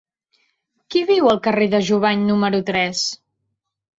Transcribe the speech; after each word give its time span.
Qui 0.93 1.01
viu 1.09 1.29
al 1.33 1.41
carrer 1.47 1.67
de 1.75 1.83
Jubany 1.89 2.25
número 2.31 2.61
tres? 2.73 3.03